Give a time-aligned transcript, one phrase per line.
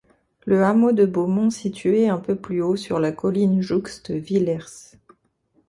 [0.47, 4.97] Le hameau de Beaumont situé un peu plus haut sur la colline jouxte Villers.